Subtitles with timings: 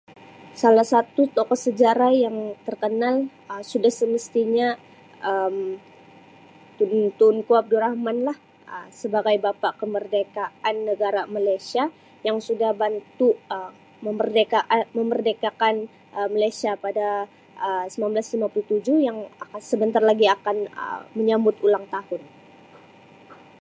[0.61, 2.35] Salah satu tokoh sejarah yang
[2.67, 3.15] terkenal
[3.51, 4.69] Um suda semestinya
[5.31, 5.55] Um
[6.77, 8.37] Tun-Tunku Abdul Rahman lah
[8.73, 11.83] Um sebagai bapa kemerdekaan negara Malaysia
[12.27, 13.71] yang sudah bantu Um
[14.09, 15.75] memerdeka-memerdekakan
[16.17, 17.07] Um Malaysia pada
[17.67, 19.19] Um sembilan belas lima puluh tujuh Um
[19.69, 22.21] sebentar lagi akan Um menyambut ulang tahun.